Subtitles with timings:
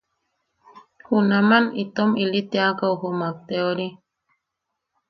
[1.05, 3.87] Junama itom ili teakaʼu jumak te ori.